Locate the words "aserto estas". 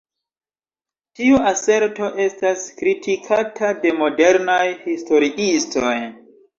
1.49-2.65